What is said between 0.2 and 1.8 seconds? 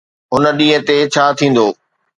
هن ڏينهن تي ڇا ٿيندو؟